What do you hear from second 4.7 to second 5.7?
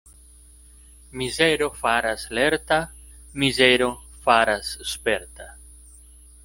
sperta.